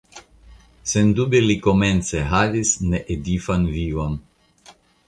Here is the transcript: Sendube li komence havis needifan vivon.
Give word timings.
Sendube 0.91 1.41
li 1.49 1.57
komence 1.67 2.25
havis 2.33 2.73
needifan 2.89 3.71
vivon. 3.79 4.21